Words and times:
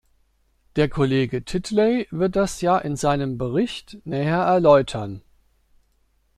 Der 0.77 0.89
Kollege 0.89 1.45
Titley 1.45 2.07
wird 2.09 2.35
das 2.35 2.59
ja 2.61 2.79
in 2.79 2.95
seinem 2.95 3.37
Bericht 3.37 3.99
näher 4.03 4.37
erläutern. 4.39 5.21